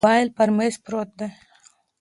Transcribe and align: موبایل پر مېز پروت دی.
موبایل 0.03 0.27
پر 0.37 0.49
مېز 0.57 0.75
پروت 0.83 1.09
دی. 1.19 1.27